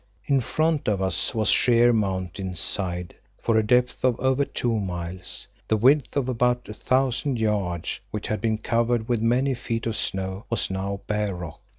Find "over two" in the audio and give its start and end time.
4.19-4.79